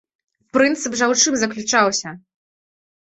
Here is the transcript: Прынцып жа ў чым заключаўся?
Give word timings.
Прынцып 0.57 0.93
жа 1.01 1.05
ў 1.13 1.25
чым 1.25 1.33
заключаўся? 1.43 2.09